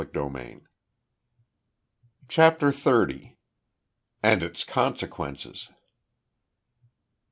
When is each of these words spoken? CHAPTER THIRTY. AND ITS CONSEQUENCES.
CHAPTER 2.27 2.71
THIRTY. 2.71 3.37
AND 4.23 4.41
ITS 4.41 4.63
CONSEQUENCES. 4.63 5.69